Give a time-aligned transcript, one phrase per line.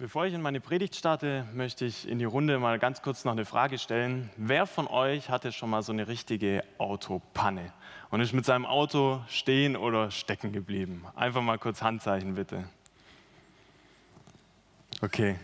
[0.00, 3.32] Bevor ich in meine Predigt starte, möchte ich in die Runde mal ganz kurz noch
[3.32, 4.30] eine Frage stellen.
[4.38, 7.70] Wer von euch hatte schon mal so eine richtige Autopanne
[8.08, 11.04] und ist mit seinem Auto stehen oder stecken geblieben?
[11.16, 12.64] Einfach mal kurz Handzeichen bitte.
[15.02, 15.36] Okay.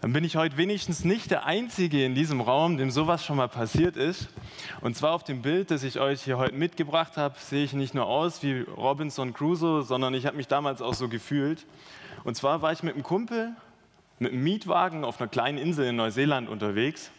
[0.00, 3.48] Dann bin ich heute wenigstens nicht der Einzige in diesem Raum, dem sowas schon mal
[3.48, 4.28] passiert ist.
[4.80, 7.94] Und zwar auf dem Bild, das ich euch hier heute mitgebracht habe, sehe ich nicht
[7.94, 11.66] nur aus wie Robinson Crusoe, sondern ich habe mich damals auch so gefühlt.
[12.24, 13.54] Und zwar war ich mit einem Kumpel
[14.20, 17.10] mit einem Mietwagen auf einer kleinen Insel in Neuseeland unterwegs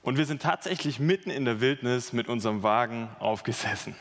[0.00, 3.94] und wir sind tatsächlich mitten in der Wildnis mit unserem Wagen aufgesessen.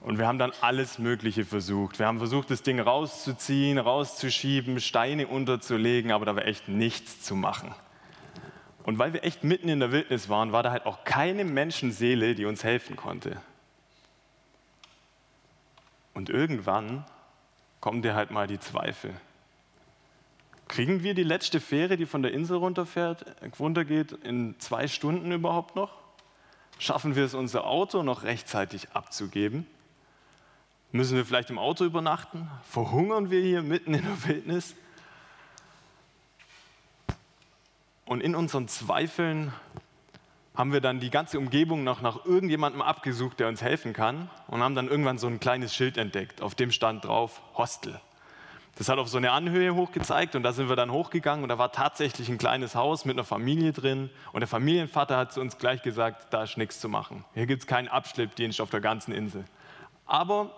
[0.00, 1.98] Und wir haben dann alles Mögliche versucht.
[1.98, 7.34] Wir haben versucht, das Ding rauszuziehen, rauszuschieben, Steine unterzulegen, aber da war echt nichts zu
[7.34, 7.74] machen.
[8.84, 12.34] Und weil wir echt mitten in der Wildnis waren, war da halt auch keine Menschenseele,
[12.34, 13.40] die uns helfen konnte.
[16.14, 17.04] Und irgendwann
[17.80, 19.14] kommen dir halt mal die Zweifel.
[20.68, 23.24] Kriegen wir die letzte Fähre, die von der Insel runterfährt,
[23.58, 25.92] runtergeht, in zwei Stunden überhaupt noch?
[26.78, 29.66] Schaffen wir es, unser Auto noch rechtzeitig abzugeben?
[30.90, 32.48] Müssen wir vielleicht im Auto übernachten?
[32.70, 34.74] Verhungern wir hier mitten in der Wildnis?
[38.06, 39.52] Und in unseren Zweifeln
[40.54, 44.62] haben wir dann die ganze Umgebung noch nach irgendjemandem abgesucht, der uns helfen kann und
[44.62, 48.00] haben dann irgendwann so ein kleines Schild entdeckt, auf dem stand drauf Hostel.
[48.76, 51.58] Das hat auf so eine Anhöhe hochgezeigt und da sind wir dann hochgegangen und da
[51.58, 55.58] war tatsächlich ein kleines Haus mit einer Familie drin und der Familienvater hat zu uns
[55.58, 57.24] gleich gesagt, da ist nichts zu machen.
[57.34, 59.44] Hier gibt es keinen Abschleppdienst auf der ganzen Insel.
[60.06, 60.50] Aber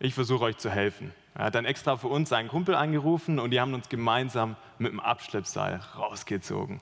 [0.00, 1.12] ich versuche euch zu helfen.
[1.34, 4.92] Er hat dann extra für uns seinen Kumpel angerufen und die haben uns gemeinsam mit
[4.92, 6.80] dem Abschleppseil rausgezogen.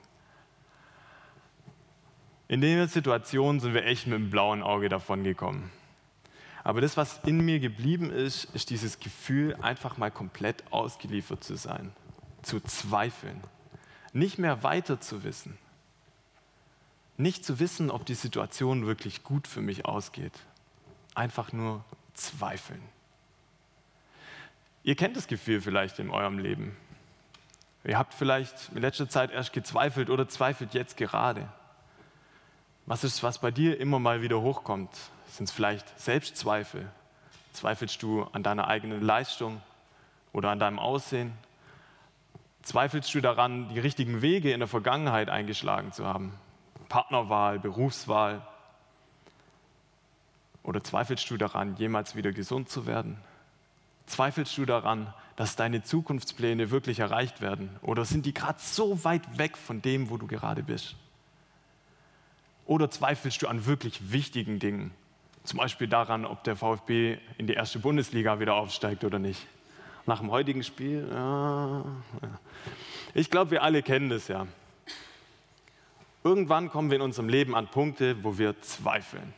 [2.47, 5.71] In der Situation sind wir echt mit einem blauen Auge davon gekommen.
[6.63, 11.55] Aber das, was in mir geblieben ist, ist dieses Gefühl, einfach mal komplett ausgeliefert zu
[11.55, 11.93] sein,
[12.41, 13.41] zu zweifeln,
[14.11, 15.57] nicht mehr weiter zu wissen,
[17.15, 20.39] nicht zu wissen, ob die Situation wirklich gut für mich ausgeht,
[21.15, 21.83] einfach nur
[22.13, 22.81] zweifeln.
[24.87, 26.73] Ihr kennt das Gefühl vielleicht in eurem Leben.
[27.83, 31.49] Ihr habt vielleicht in letzter Zeit erst gezweifelt oder zweifelt jetzt gerade.
[32.85, 34.89] Was ist, was bei dir immer mal wieder hochkommt?
[35.27, 36.89] Sind es vielleicht Selbstzweifel?
[37.51, 39.61] Zweifelst du an deiner eigenen Leistung
[40.31, 41.33] oder an deinem Aussehen?
[42.61, 46.33] Zweifelst du daran, die richtigen Wege in der Vergangenheit eingeschlagen zu haben?
[46.87, 48.41] Partnerwahl, Berufswahl?
[50.63, 53.21] Oder zweifelst du daran, jemals wieder gesund zu werden?
[54.07, 57.69] Zweifelst du daran, dass deine Zukunftspläne wirklich erreicht werden?
[57.81, 60.95] Oder sind die gerade so weit weg von dem, wo du gerade bist?
[62.65, 64.91] Oder zweifelst du an wirklich wichtigen Dingen?
[65.43, 69.45] Zum Beispiel daran, ob der VfB in die erste Bundesliga wieder aufsteigt oder nicht.
[70.05, 71.85] Nach dem heutigen Spiel, ja,
[73.13, 74.47] ich glaube, wir alle kennen das ja.
[76.23, 79.33] Irgendwann kommen wir in unserem Leben an Punkte, wo wir zweifeln.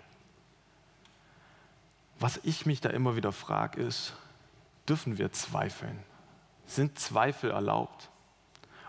[2.20, 4.14] Was ich mich da immer wieder frage, ist,
[4.90, 6.04] dürfen wir zweifeln?
[6.66, 8.10] Sind Zweifel erlaubt?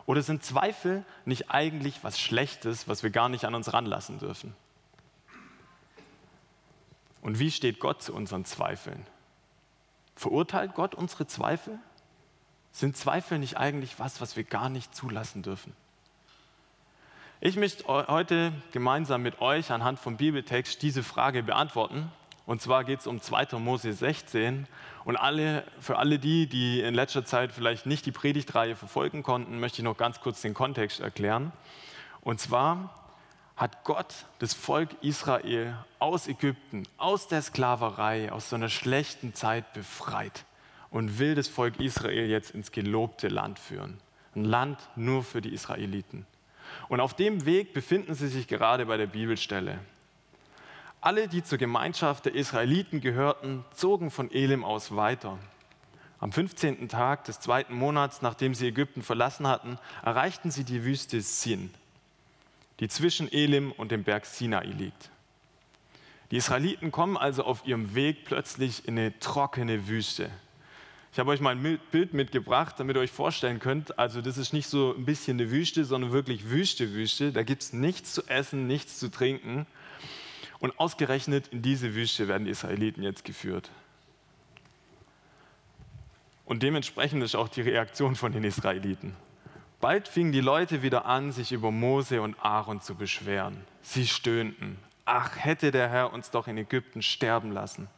[0.07, 4.57] Oder sind Zweifel nicht eigentlich was Schlechtes, was wir gar nicht an uns ranlassen dürfen?
[7.23, 9.07] Und wie steht Gott zu unseren Zweifeln?
[10.17, 11.79] Verurteilt Gott unsere Zweifel?
[12.73, 15.75] Sind Zweifel nicht eigentlich was, was wir gar nicht zulassen dürfen?
[17.41, 22.11] Ich möchte heute gemeinsam mit euch anhand vom Bibeltext diese Frage beantworten
[22.51, 23.61] und zwar geht es um 2.
[23.61, 24.67] Mose 16.
[25.05, 29.61] Und alle, für alle die, die in letzter Zeit vielleicht nicht die Predigtreihe verfolgen konnten,
[29.61, 31.53] möchte ich noch ganz kurz den Kontext erklären.
[32.23, 32.93] Und zwar
[33.57, 39.73] hat Gott das Volk Israel aus Ägypten, aus der Sklaverei, aus so einer schlechten Zeit
[39.73, 40.45] befreit
[40.91, 44.01] und will das Volk Israel jetzt ins gelobte Land führen.
[44.35, 46.27] Ein Land nur für die Israeliten.
[46.89, 49.79] Und auf dem Weg befinden sie sich gerade bei der Bibelstelle.
[51.03, 55.39] Alle, die zur Gemeinschaft der Israeliten gehörten, zogen von Elim aus weiter.
[56.19, 56.91] Am 15.
[56.91, 61.71] Tag des zweiten Monats, nachdem sie Ägypten verlassen hatten, erreichten sie die Wüste Sin,
[62.81, 65.11] die zwischen Elim und dem Berg Sinai liegt.
[66.31, 70.29] Die Israeliten kommen also auf ihrem Weg plötzlich in eine trockene Wüste.
[71.15, 73.99] Ich habe euch mal ein Bild mitgebracht, damit ihr euch vorstellen könnt.
[73.99, 77.33] Also das ist nicht so ein bisschen eine Wüste, sondern wirklich Wüste, Wüste.
[77.33, 79.67] Da gibt es nichts zu essen, nichts zu trinken.
[80.61, 83.71] Und ausgerechnet in diese Wüste werden die Israeliten jetzt geführt.
[86.45, 89.17] Und dementsprechend ist auch die Reaktion von den Israeliten.
[89.81, 93.65] Bald fingen die Leute wieder an, sich über Mose und Aaron zu beschweren.
[93.81, 94.79] Sie stöhnten.
[95.07, 97.89] Ach, hätte der Herr uns doch in Ägypten sterben lassen.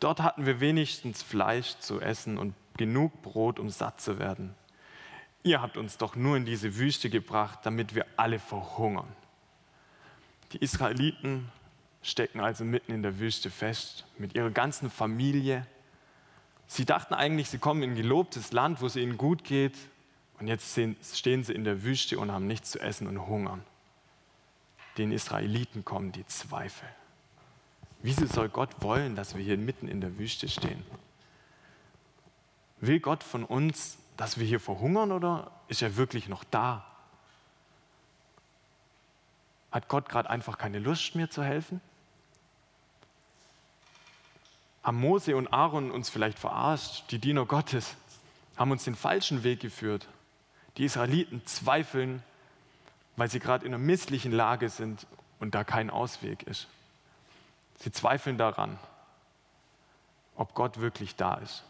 [0.00, 4.54] Dort hatten wir wenigstens Fleisch zu essen und genug Brot, um satt zu werden.
[5.44, 9.08] ihr habt uns doch nur in diese Wüste gebracht, damit wir alle verhungern.
[10.52, 11.50] Die Israeliten
[12.02, 15.66] stecken also mitten in der Wüste fest, mit ihrer ganzen Familie.
[16.66, 19.76] Sie dachten eigentlich, sie kommen in gelobtes Land, wo es ihnen gut geht,
[20.38, 20.76] und jetzt
[21.14, 23.62] stehen sie in der Wüste und haben nichts zu essen und hungern.
[24.98, 26.88] Den Israeliten kommen die Zweifel.
[28.02, 30.84] Wieso soll Gott wollen, dass wir hier mitten in der Wüste stehen?
[32.80, 36.84] Will Gott von uns, dass wir hier verhungern oder ist er wirklich noch da?
[39.70, 41.80] Hat Gott gerade einfach keine Lust, mir zu helfen?
[44.82, 47.94] Haben Mose und Aaron uns vielleicht verarscht, die Diener Gottes,
[48.56, 50.08] haben uns den falschen Weg geführt?
[50.76, 52.22] Die Israeliten zweifeln,
[53.16, 55.06] weil sie gerade in einer misslichen Lage sind
[55.38, 56.66] und da kein Ausweg ist.
[57.78, 58.78] Sie zweifeln daran,
[60.36, 61.64] ob Gott wirklich da ist.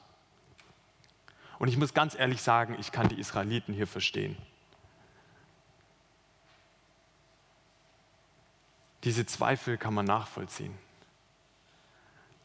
[1.58, 4.36] Und ich muss ganz ehrlich sagen, ich kann die Israeliten hier verstehen.
[9.04, 10.76] Diese Zweifel kann man nachvollziehen.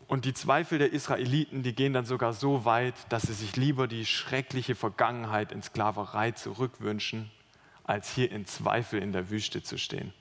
[0.08, 3.88] Und die Zweifel der Israeliten, die gehen dann sogar so weit, dass sie sich lieber
[3.88, 7.30] die schreckliche Vergangenheit in Sklaverei zurückwünschen,
[7.84, 10.14] als hier in Zweifel in der Wüste zu stehen.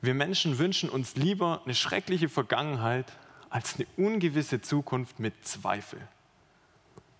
[0.00, 3.12] Wir Menschen wünschen uns lieber eine schreckliche Vergangenheit
[3.48, 6.00] als eine ungewisse Zukunft mit Zweifel.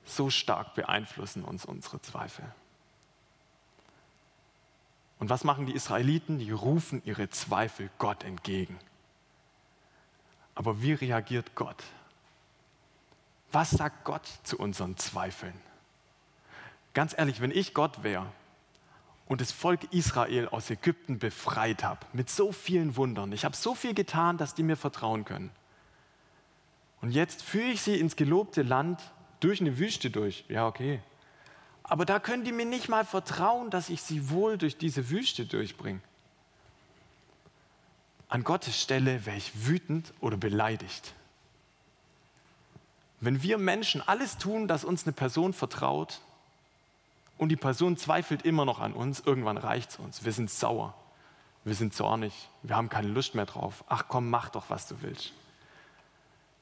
[0.04, 2.44] So stark beeinflussen uns unsere Zweifel.
[5.18, 6.38] Und was machen die Israeliten?
[6.38, 8.78] Die rufen ihre Zweifel Gott entgegen.
[10.56, 11.84] Aber wie reagiert Gott?
[13.52, 15.54] Was sagt Gott zu unseren Zweifeln?
[16.94, 18.26] Ganz ehrlich, wenn ich Gott wäre
[19.26, 23.74] und das Volk Israel aus Ägypten befreit habe, mit so vielen Wundern, ich habe so
[23.74, 25.50] viel getan, dass die mir vertrauen können.
[27.02, 29.00] Und jetzt führe ich sie ins gelobte Land
[29.40, 30.46] durch eine Wüste durch.
[30.48, 31.00] Ja, okay.
[31.82, 35.44] Aber da können die mir nicht mal vertrauen, dass ich sie wohl durch diese Wüste
[35.44, 36.00] durchbringe.
[38.28, 41.14] An Gottes Stelle wäre ich wütend oder beleidigt.
[43.20, 46.20] Wenn wir Menschen alles tun, dass uns eine Person vertraut
[47.38, 50.24] und die Person zweifelt immer noch an uns, irgendwann reicht es uns.
[50.24, 50.94] Wir sind sauer,
[51.64, 53.84] wir sind zornig, wir haben keine Lust mehr drauf.
[53.88, 55.32] Ach komm, mach doch, was du willst.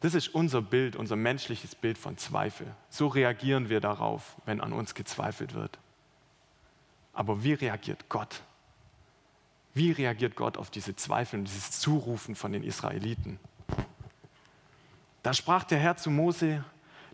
[0.01, 2.67] Das ist unser Bild, unser menschliches Bild von Zweifel.
[2.91, 5.79] So reagieren wir darauf, wenn an uns gezweifelt wird.
[7.15, 8.43] Aber wie reagiert Gott?
[9.75, 13.41] Wie reagiert Gott auf diese Zweifel und dieses Zurufen von den Israeliten?
[15.25, 16.65] Da sprach der Herr zu Mose,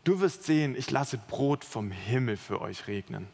[0.04, 3.28] du wirst sehen, ich lasse Brot vom Himmel für euch regnen.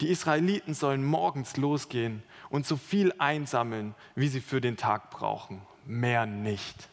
[0.00, 5.60] Die Israeliten sollen morgens losgehen und so viel einsammeln, wie sie für den Tag brauchen,
[5.84, 6.88] mehr nicht.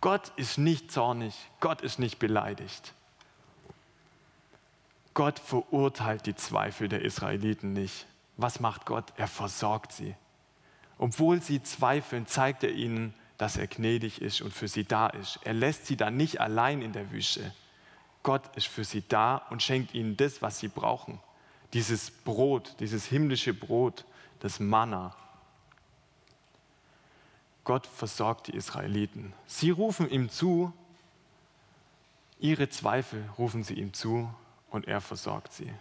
[0.00, 2.92] Gott ist nicht zornig, Gott ist nicht beleidigt.
[5.14, 8.06] Gott verurteilt die Zweifel der Israeliten nicht.
[8.36, 9.12] Was macht Gott?
[9.16, 10.14] Er versorgt sie.
[11.02, 15.40] Obwohl sie zweifeln, zeigt er ihnen, dass er gnädig ist und für sie da ist.
[15.42, 17.52] Er lässt sie dann nicht allein in der Wüste.
[18.22, 21.18] Gott ist für sie da und schenkt ihnen das, was sie brauchen.
[21.72, 24.04] Dieses Brot, dieses himmlische Brot,
[24.38, 25.16] das Manna.
[27.64, 29.32] Gott versorgt die Israeliten.
[29.48, 30.72] Sie rufen ihm zu,
[32.38, 34.32] ihre Zweifel rufen sie ihm zu
[34.70, 35.72] und er versorgt sie.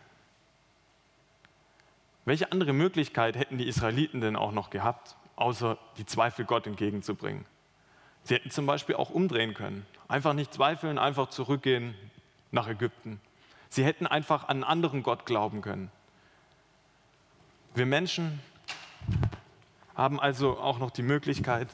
[2.23, 7.45] Welche andere Möglichkeit hätten die Israeliten denn auch noch gehabt, außer die Zweifel Gott entgegenzubringen?
[8.23, 9.87] Sie hätten zum Beispiel auch umdrehen können.
[10.07, 11.95] Einfach nicht zweifeln, einfach zurückgehen
[12.51, 13.19] nach Ägypten.
[13.69, 15.91] Sie hätten einfach an einen anderen Gott glauben können.
[17.73, 18.39] Wir Menschen
[19.95, 21.69] haben also auch noch die Möglichkeit,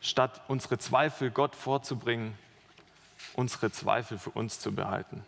[0.00, 2.38] statt unsere Zweifel Gott vorzubringen,
[3.34, 5.22] unsere Zweifel für uns zu behalten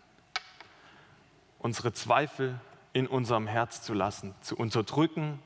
[1.64, 2.60] unsere Zweifel
[2.92, 5.42] in unserem Herz zu lassen, zu unterdrücken,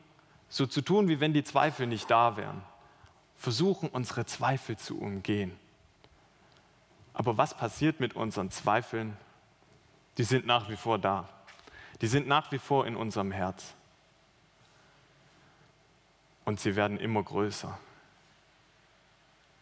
[0.49, 2.61] so zu tun, wie wenn die Zweifel nicht da wären.
[3.37, 5.57] Versuchen, unsere Zweifel zu umgehen.
[7.15, 9.17] Aber was passiert mit unseren Zweifeln?
[10.17, 11.29] Die sind nach wie vor da.
[12.01, 13.75] Die sind nach wie vor in unserem Herz.
[16.45, 17.79] Und sie werden immer größer.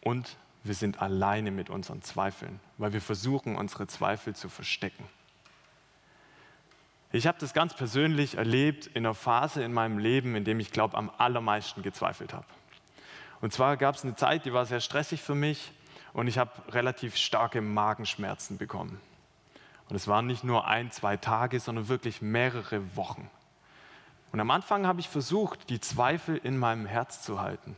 [0.01, 5.07] Und wir sind alleine mit unseren Zweifeln, weil wir versuchen, unsere Zweifel zu verstecken.
[7.11, 10.71] Ich habe das ganz persönlich erlebt in einer Phase in meinem Leben, in dem ich
[10.71, 12.45] glaube, am allermeisten gezweifelt habe.
[13.39, 15.71] Und zwar gab es eine Zeit, die war sehr stressig für mich
[16.13, 18.99] und ich habe relativ starke Magenschmerzen bekommen.
[19.89, 23.29] Und es waren nicht nur ein, zwei Tage, sondern wirklich mehrere Wochen.
[24.33, 27.77] Und am Anfang habe ich versucht, die Zweifel in meinem Herz zu halten.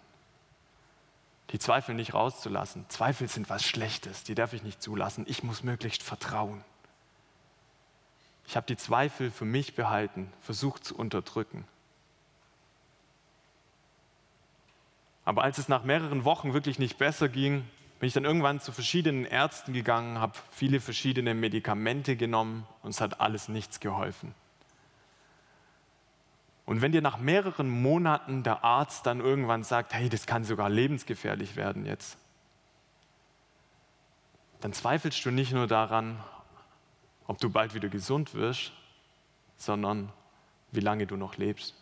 [1.51, 2.85] die Zweifel nicht rauszulassen.
[2.89, 5.25] Zweifel sind was Schlechtes, die darf ich nicht zulassen.
[5.27, 6.63] Ich muss möglichst vertrauen.
[8.49, 11.67] Ich habe die Zweifel für mich behalten, versucht zu unterdrücken.
[15.23, 17.63] Aber als es nach mehreren Wochen wirklich nicht besser ging,
[17.99, 23.01] bin ich dann irgendwann zu verschiedenen Ärzten gegangen, habe viele verschiedene Medikamente genommen und es
[23.01, 24.33] hat alles nichts geholfen.
[26.65, 30.71] Und wenn dir nach mehreren Monaten der Arzt dann irgendwann sagt, hey, das kann sogar
[30.71, 32.17] lebensgefährlich werden jetzt,
[34.59, 36.17] dann zweifelst du nicht nur daran,
[37.29, 38.71] ob du bald wieder gesund wirst,
[39.55, 40.11] sondern
[40.71, 41.75] wie lange du noch lebst.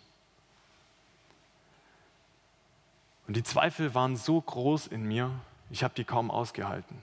[3.27, 5.32] Und die Zweifel waren so groß in mir,
[5.70, 6.98] ich habe die kaum ausgehalten.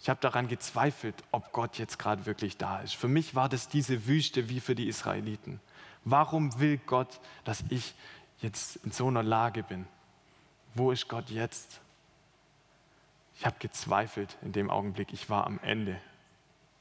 [0.00, 2.96] Ich habe daran gezweifelt, ob Gott jetzt gerade wirklich da ist.
[2.96, 5.60] Für mich war das diese Wüste wie für die Israeliten.
[6.04, 7.94] Warum will Gott, dass ich
[8.40, 9.86] jetzt in so einer Lage bin?
[10.74, 11.80] Wo ist Gott jetzt?
[13.36, 15.12] Ich habe gezweifelt in dem Augenblick.
[15.12, 16.00] Ich war am Ende,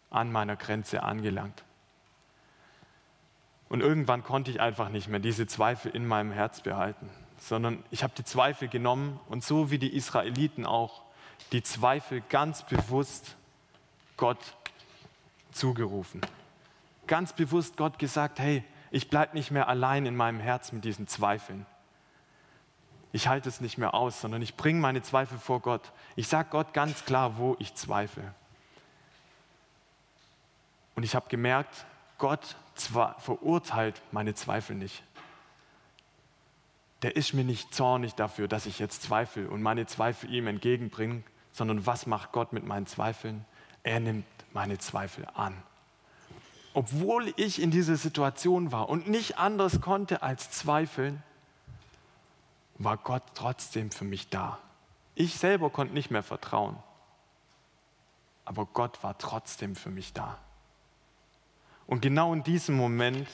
[0.10, 1.64] an meiner Grenze angelangt.
[3.70, 7.10] Und irgendwann konnte ich einfach nicht mehr diese Zweifel in meinem Herz behalten
[7.40, 11.04] sondern ich habe die Zweifel genommen und so wie die Israeliten auch
[11.52, 13.36] die Zweifel ganz bewusst
[14.18, 14.40] Gott
[15.52, 16.22] zugerufen.
[17.06, 21.08] Ganz bewusst Gott gesagt, hey, ich bleibe nicht mehr allein in meinem Herz mit diesen
[21.08, 21.66] Zweifeln.
[23.12, 25.92] Ich halte es nicht mehr aus, sondern ich bringe meine Zweifel vor Gott.
[26.16, 28.34] Ich sage Gott ganz klar, wo ich zweifle.
[30.98, 31.86] Und ich habe gemerkt,
[32.18, 35.01] Gott verurteilt meine Zweifel nicht
[37.01, 41.24] der ist mir nicht zornig dafür, dass ich jetzt zweifle und meine Zweifel ihm entgegenbringe,
[41.51, 43.46] sondern was macht Gott mit meinen Zweifeln?
[43.84, 45.56] Er nimmt meine Zweifel an.
[46.74, 51.24] Obwohl ich in dieser Situation war und nicht anders konnte als zweifeln,
[52.77, 54.60] war Gott trotzdem für mich da.
[55.16, 56.77] Ich selber konnte nicht mehr vertrauen,
[58.46, 60.38] aber Gott war trotzdem für mich da.
[61.88, 63.27] Und genau in diesem Moment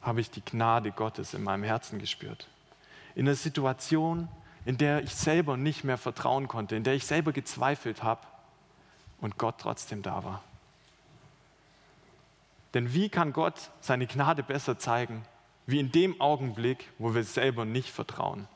[0.00, 2.48] habe ich die Gnade Gottes in meinem Herzen gespürt.
[3.14, 4.28] In einer Situation,
[4.64, 8.20] in der ich selber nicht mehr vertrauen konnte, in der ich selber gezweifelt habe
[9.20, 10.42] und Gott trotzdem da war.
[12.74, 15.24] Denn wie kann Gott seine Gnade besser zeigen,
[15.66, 18.48] wie in dem Augenblick, wo wir selber nicht vertrauen,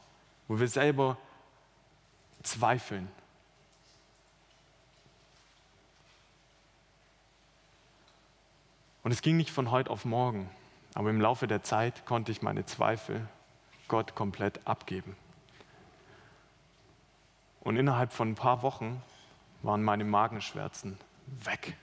[0.48, 1.18] wo wir selber
[2.42, 3.08] zweifeln?
[9.06, 10.50] Und es ging nicht von heute auf morgen.
[10.94, 13.28] Aber im Laufe der Zeit konnte ich meine Zweifel
[13.86, 15.14] Gott komplett abgeben.
[17.60, 19.00] Und innerhalb von ein paar Wochen
[19.62, 20.98] waren meine Magenschmerzen
[21.44, 21.76] weg.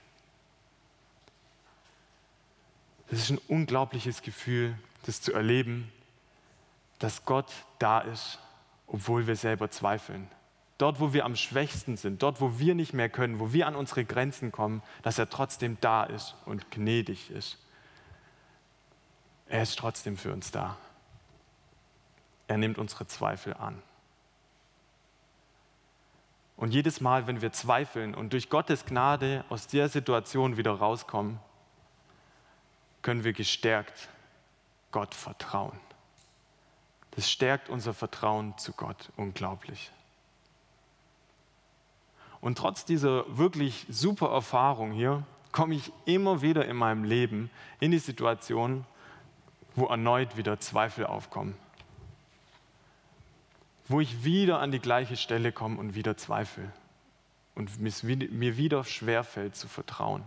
[3.08, 5.90] Das ist ein unglaubliches Gefühl, das zu erleben,
[6.98, 8.38] dass Gott da ist,
[8.86, 10.30] obwohl wir selber zweifeln.
[10.78, 13.76] Dort, wo wir am schwächsten sind, dort, wo wir nicht mehr können, wo wir an
[13.76, 17.58] unsere Grenzen kommen, dass er trotzdem da ist und gnädig ist.
[19.46, 20.76] Er ist trotzdem für uns da.
[22.48, 23.80] Er nimmt unsere Zweifel an.
[26.56, 31.38] Und jedes Mal, wenn wir zweifeln und durch Gottes Gnade aus der Situation wieder rauskommen,
[33.02, 34.08] können wir gestärkt
[34.92, 35.78] Gott vertrauen.
[37.12, 39.90] Das stärkt unser Vertrauen zu Gott unglaublich.
[42.44, 47.48] Und trotz dieser wirklich super Erfahrung hier komme ich immer wieder in meinem Leben
[47.80, 48.84] in die Situation,
[49.74, 51.56] wo erneut wieder Zweifel aufkommen.
[53.88, 56.70] Wo ich wieder an die gleiche Stelle komme und wieder zweifle.
[57.54, 60.22] Und mir wieder schwerfällt zu vertrauen.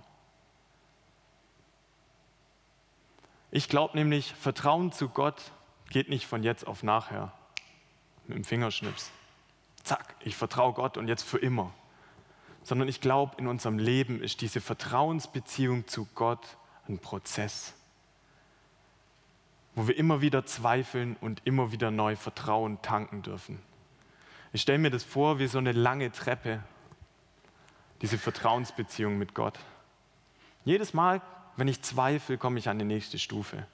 [3.51, 5.51] Ich glaube nämlich, Vertrauen zu Gott
[5.91, 7.31] geht nicht von jetzt auf nachher
[8.25, 9.11] mit dem Fingerschnips.
[9.83, 11.71] Zack, ich vertraue Gott und jetzt für immer.
[12.67, 16.57] Sondern ich glaube, in unserem Leben ist diese Vertrauensbeziehung zu Gott
[16.87, 17.73] ein Prozess
[19.77, 23.59] wo wir immer wieder zweifeln und immer wieder neu Vertrauen tanken dürfen.
[24.51, 26.63] Ich stelle mir das vor wie so eine lange Treppe,
[28.01, 29.59] diese Vertrauensbeziehung mit Gott.
[30.65, 31.21] Jedes Mal,
[31.57, 33.67] wenn ich zweifle, komme ich an die nächste Stufe.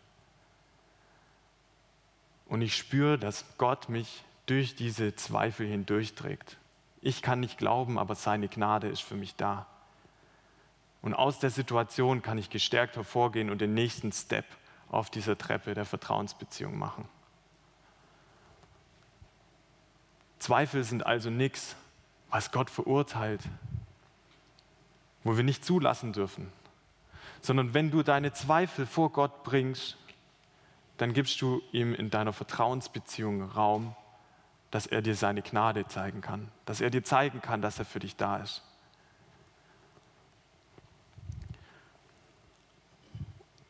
[2.47, 6.57] Und ich spüre, dass Gott mich durch diese Zweifel hindurchträgt.
[7.05, 9.65] Ich kann nicht glauben, aber seine Gnade ist für mich da.
[11.01, 14.45] Und aus der Situation kann ich gestärkt hervorgehen und den nächsten Step
[14.89, 17.03] auf dieser Treppe der Vertrauensbeziehung machen.
[20.39, 21.75] Zweifel sind also nichts,
[22.29, 23.41] was Gott verurteilt,
[25.25, 26.53] wo wir nicht zulassen dürfen,
[27.41, 29.97] sondern wenn du deine Zweifel vor Gott bringst,
[30.95, 33.93] dann gibst du ihm in deiner Vertrauensbeziehung Raum,
[34.73, 37.99] dass er dir seine Gnade zeigen kann, dass er dir zeigen kann, dass er für
[37.99, 38.63] dich da ist.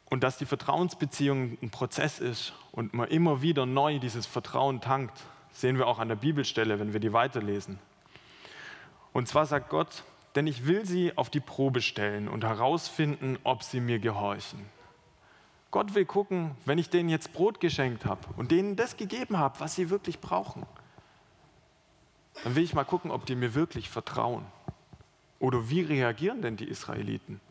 [0.09, 5.19] Und dass die Vertrauensbeziehung ein Prozess ist und man immer wieder neu dieses Vertrauen tankt,
[5.51, 7.79] sehen wir auch an der Bibelstelle, wenn wir die weiterlesen.
[9.11, 10.05] Und zwar sagt Gott,
[10.35, 14.61] denn ich will sie auf die Probe stellen und herausfinden, ob sie mir gehorchen.
[15.69, 19.59] Gott will gucken, wenn ich denen jetzt Brot geschenkt habe und denen das gegeben habe,
[19.59, 20.65] was sie wirklich brauchen,
[22.43, 24.45] dann will ich mal gucken, ob die mir wirklich vertrauen.
[25.39, 27.41] Oder wie reagieren denn die Israeliten?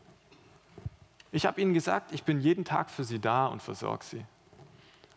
[1.30, 4.24] Ich habe ihnen gesagt, ich bin jeden Tag für sie da und versorge sie.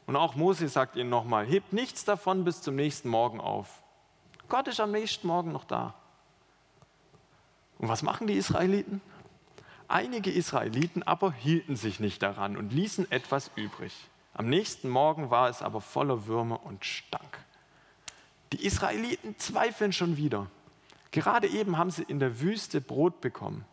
[0.08, 3.82] Und auch Mose sagt ihnen nochmal, hebt nichts davon bis zum nächsten Morgen auf.
[4.48, 5.94] Gott ist am nächsten Morgen noch da.
[7.80, 9.02] Und was machen die Israeliten?
[9.88, 13.94] Einige Israeliten aber hielten sich nicht daran und ließen etwas übrig.
[14.34, 17.35] Am nächsten Morgen war es aber voller Würmer und stank.
[18.56, 20.48] Die Israeliten zweifeln schon wieder.
[21.12, 23.66] Gerade eben haben sie in der Wüste Brot bekommen.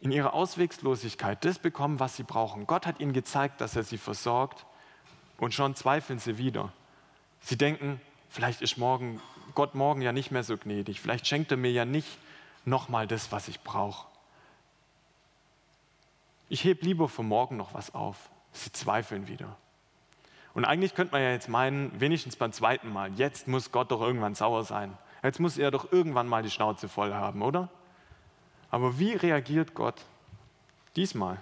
[0.00, 2.66] In ihrer Auswegslosigkeit das bekommen, was sie brauchen.
[2.66, 4.64] Gott hat ihnen gezeigt, dass er sie versorgt
[5.36, 6.72] und schon zweifeln sie wieder.
[7.42, 9.20] Sie denken, vielleicht ist morgen,
[9.54, 11.02] Gott morgen ja nicht mehr so gnädig.
[11.02, 12.16] Vielleicht schenkt er mir ja nicht
[12.64, 14.06] nochmal das, was ich brauche.
[16.48, 18.30] Ich hebe lieber für morgen noch was auf.
[18.52, 19.58] Sie zweifeln wieder.
[20.54, 24.00] Und eigentlich könnte man ja jetzt meinen, wenigstens beim zweiten Mal, jetzt muss Gott doch
[24.00, 24.96] irgendwann sauer sein.
[25.22, 27.68] Jetzt muss er doch irgendwann mal die Schnauze voll haben, oder?
[28.70, 30.02] Aber wie reagiert Gott
[30.96, 31.38] diesmal?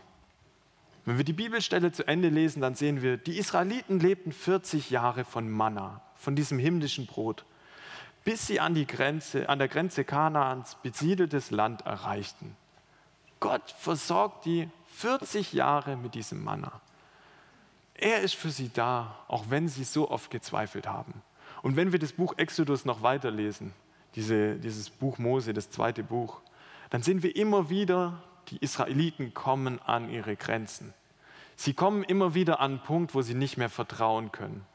[1.04, 5.24] Wenn wir die Bibelstelle zu Ende lesen, dann sehen wir, die Israeliten lebten 40 Jahre
[5.24, 7.44] von Manna, von diesem himmlischen Brot,
[8.24, 12.56] bis sie an, die Grenze, an der Grenze Kanaans besiedeltes Land erreichten.
[13.38, 16.80] Gott versorgt die 40 Jahre mit diesem Manna.
[17.98, 21.22] Er ist für sie da, auch wenn sie so oft gezweifelt haben.
[21.62, 23.72] Und wenn wir das Buch Exodus noch weiterlesen,
[24.14, 26.40] diese, dieses Buch Mose, das zweite Buch,
[26.90, 30.94] dann sehen wir immer wieder, die Israeliten kommen an ihre Grenzen.
[31.56, 34.66] Sie kommen immer wieder an einen Punkt, wo sie nicht mehr vertrauen können,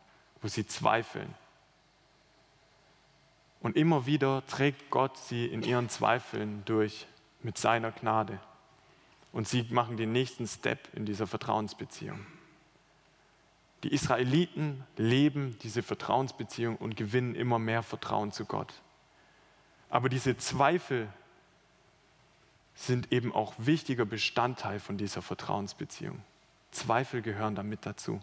[0.42, 1.34] wo sie zweifeln.
[3.62, 7.06] Und immer wieder trägt Gott sie in ihren Zweifeln durch
[7.44, 8.40] mit seiner Gnade.
[9.32, 12.26] Und sie machen den nächsten Step in dieser Vertrauensbeziehung.
[13.84, 18.74] Die Israeliten leben diese Vertrauensbeziehung und gewinnen immer mehr Vertrauen zu Gott.
[19.90, 21.12] Aber diese Zweifel
[22.76, 26.24] sind eben auch wichtiger Bestandteil von dieser Vertrauensbeziehung.
[26.72, 28.22] Zweifel gehören damit dazu.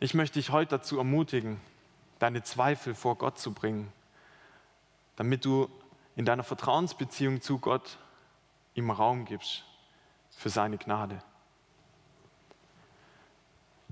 [0.00, 1.60] Ich möchte dich heute dazu ermutigen,
[2.18, 3.92] deine Zweifel vor Gott zu bringen,
[5.16, 5.70] damit du
[6.16, 7.98] in deiner Vertrauensbeziehung zu Gott
[8.74, 9.64] ihm Raum gibst
[10.30, 11.22] für seine Gnade.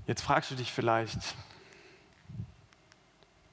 [0.05, 1.19] Jetzt fragst du dich vielleicht,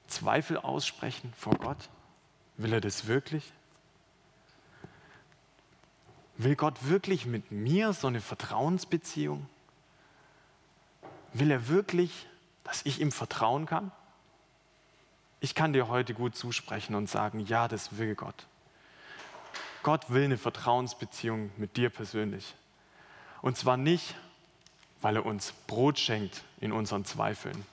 [0.07, 1.89] Zweifel aussprechen vor Gott?
[2.57, 3.53] Will er das wirklich?
[6.37, 9.47] Will Gott wirklich mit mir so eine Vertrauensbeziehung?
[11.33, 12.27] Will er wirklich,
[12.63, 13.91] dass ich ihm vertrauen kann?
[15.39, 18.47] Ich kann dir heute gut zusprechen und sagen, ja, das will Gott.
[19.83, 22.53] Gott will eine Vertrauensbeziehung mit dir persönlich.
[23.41, 24.15] Und zwar nicht,
[25.01, 27.65] weil er uns Brot schenkt in unseren Zweifeln,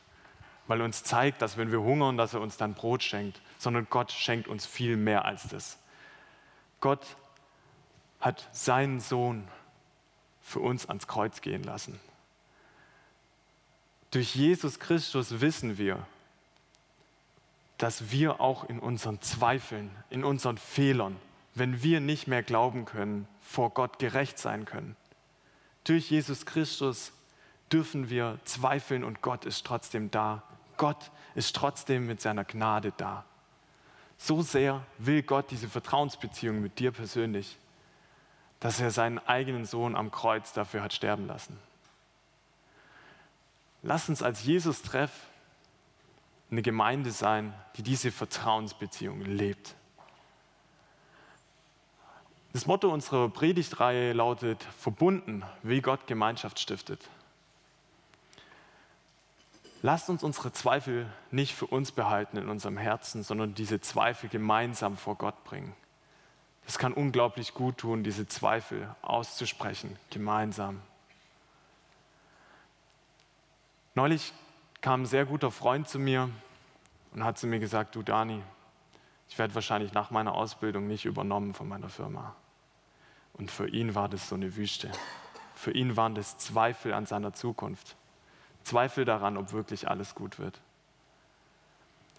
[0.67, 3.87] weil er uns zeigt, dass wenn wir hungern, dass er uns dann Brot schenkt, sondern
[3.91, 5.79] Gott schenkt uns viel mehr als das.
[6.81, 7.05] Gott
[8.21, 9.47] hat seinen Sohn
[10.43, 12.01] für uns ans Kreuz gehen lassen.
[14.11, 16.07] Durch Jesus Christus wissen wir,
[17.77, 21.17] dass wir auch in unseren Zweifeln, in unseren Fehlern,
[21.55, 24.97] wenn wir nicht mehr glauben können, vor Gott gerecht sein können.
[25.85, 27.13] Durch Jesus Christus
[27.73, 30.43] dürfen wir zweifeln und Gott ist trotzdem da.
[30.77, 33.25] Gott ist trotzdem mit seiner Gnade da.
[34.17, 37.57] So sehr will Gott diese Vertrauensbeziehung mit dir persönlich,
[38.61, 41.59] dass er seinen eigenen Sohn am Kreuz dafür hat sterben lassen.
[43.83, 45.13] Lass uns als Jesus-Treff
[46.51, 49.77] eine Gemeinde sein, die diese Vertrauensbeziehung lebt.
[52.53, 57.09] Das Motto unserer Predigtreihe lautet, verbunden, wie Gott Gemeinschaft stiftet.
[59.81, 64.97] Lasst uns unsere Zweifel nicht für uns behalten in unserem Herzen, sondern diese Zweifel gemeinsam
[64.97, 65.75] vor Gott bringen.
[66.67, 70.83] Es kann unglaublich gut tun, diese Zweifel auszusprechen, gemeinsam.
[73.95, 74.33] Neulich
[74.81, 76.29] kam ein sehr guter Freund zu mir
[77.13, 78.43] und hat zu mir gesagt, du Dani,
[79.29, 82.35] ich werde wahrscheinlich nach meiner Ausbildung nicht übernommen von meiner Firma.
[83.33, 84.91] Und für ihn war das so eine Wüste.
[85.55, 87.97] Für ihn waren das Zweifel an seiner Zukunft.
[88.69, 90.61] Zweifel daran, ob wirklich alles gut wird.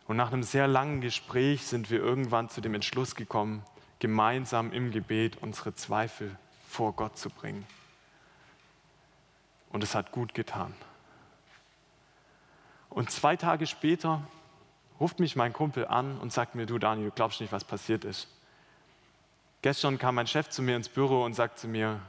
[0.08, 3.64] Und nach einem sehr langen Gespräch sind wir irgendwann zu dem Entschluss gekommen,
[4.00, 6.36] gemeinsam im Gebet unsere Zweifel
[6.68, 7.68] vor Gott zu bringen.
[9.72, 10.74] Und es hat gut getan.
[12.90, 14.24] Und zwei Tage später
[15.00, 18.04] ruft mich mein Kumpel an und sagt mir, du Daniel, du glaubst nicht, was passiert
[18.04, 18.28] ist.
[19.62, 22.00] Gestern kam mein Chef zu mir ins Büro und sagt zu mir,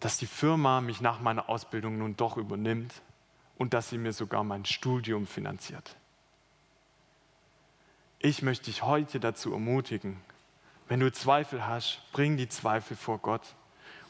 [0.00, 2.92] dass die Firma mich nach meiner Ausbildung nun doch übernimmt
[3.56, 5.96] und dass sie mir sogar mein Studium finanziert.
[8.18, 10.20] Ich möchte dich heute dazu ermutigen,
[10.88, 13.54] wenn du Zweifel hast, bring die Zweifel vor Gott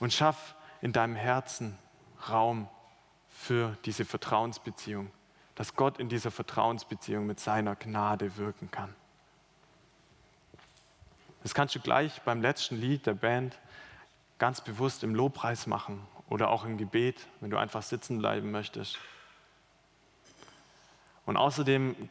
[0.01, 1.79] und schaff in deinem Herzen
[2.29, 2.69] Raum
[3.29, 5.11] für diese Vertrauensbeziehung,
[5.55, 8.95] dass Gott in dieser Vertrauensbeziehung mit seiner Gnade wirken kann.
[11.43, 13.59] Das kannst du gleich beim letzten Lied der Band
[14.45, 18.99] ganz bewusst im Lobpreis machen oder auch im Gebet, wenn du einfach sitzen bleiben möchtest.
[21.25, 22.11] Und außerdem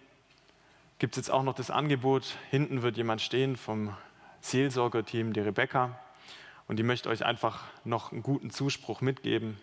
[0.98, 3.96] gibt es jetzt auch noch das Angebot, hinten wird jemand stehen vom
[4.42, 6.00] Seelsorgerteam, die Rebecca,
[6.68, 9.60] und die möchte euch einfach noch einen guten Zuspruch mitgeben.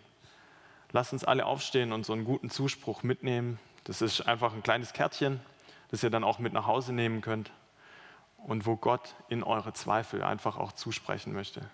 [0.93, 3.59] Lasst uns alle aufstehen und so einen guten Zuspruch mitnehmen.
[3.83, 5.41] Das ist einfach ein kleines Kärtchen,
[5.89, 7.51] das ihr dann auch mit nach Hause nehmen könnt
[8.37, 11.69] und wo Gott in eure Zweifel einfach auch zusprechen möchte.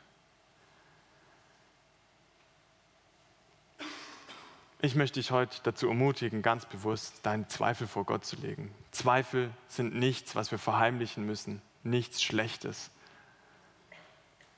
[4.80, 8.72] Ich möchte dich heute dazu ermutigen, ganz bewusst deinen Zweifel vor Gott zu legen.
[8.92, 12.92] Zweifel sind nichts, was wir verheimlichen müssen, nichts Schlechtes,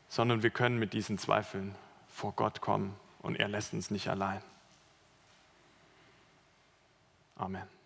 [0.09, 1.73] sondern wir können mit diesen Zweifeln
[2.09, 4.41] vor Gott kommen und er lässt uns nicht allein.
[7.37, 7.78] Amen.